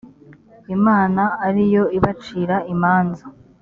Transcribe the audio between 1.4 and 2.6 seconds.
ari yo ibacira